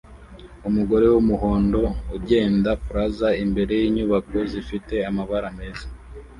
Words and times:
Umugore 0.69 1.05
wumuhondo 1.13 1.81
ugenda 2.15 2.69
plaza 2.85 3.29
imbere 3.43 3.73
yinyubako 3.81 4.37
zifite 4.51 4.95
amabara 5.09 5.47
meza 5.59 5.85